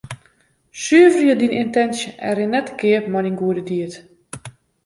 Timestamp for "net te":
2.53-2.73